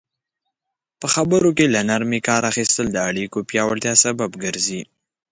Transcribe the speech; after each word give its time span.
په 0.99 1.07
خبرو 1.13 1.49
کې 1.57 1.65
له 1.73 1.81
نرمي 1.89 2.19
کار 2.27 2.41
اخیستل 2.51 2.85
د 2.91 2.97
اړیکو 3.09 3.37
پیاوړتیا 3.49 3.93
سبب 4.03 4.31
ګرځي. 4.43 4.81